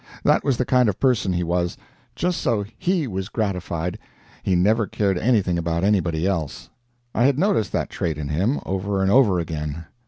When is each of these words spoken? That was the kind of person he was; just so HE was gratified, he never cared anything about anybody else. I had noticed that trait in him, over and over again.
That 0.23 0.43
was 0.43 0.57
the 0.57 0.65
kind 0.65 0.89
of 0.89 0.99
person 0.99 1.31
he 1.31 1.43
was; 1.43 1.77
just 2.15 2.41
so 2.41 2.65
HE 2.79 3.05
was 3.05 3.29
gratified, 3.29 3.99
he 4.41 4.55
never 4.55 4.87
cared 4.87 5.19
anything 5.19 5.59
about 5.59 5.83
anybody 5.83 6.25
else. 6.25 6.71
I 7.13 7.25
had 7.25 7.37
noticed 7.37 7.71
that 7.73 7.91
trait 7.91 8.17
in 8.17 8.29
him, 8.29 8.61
over 8.65 9.03
and 9.03 9.11
over 9.11 9.37
again. 9.39 9.85